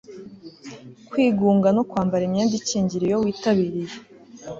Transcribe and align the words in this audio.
kwigunga 1.09 1.67
no 1.75 1.81
kwambara 1.89 2.21
imyenda 2.25 2.53
ikingira 2.59 3.03
iyo 3.05 3.17
witabiriye 3.23 3.95